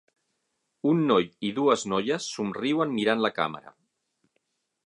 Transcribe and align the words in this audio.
Un 0.91 1.03
noi 1.11 1.27
i 1.49 1.51
dues 1.59 1.85
noies 1.93 2.31
somriuen 2.39 2.97
mirant 2.99 3.25
la 3.27 3.35
càmera. 3.41 3.75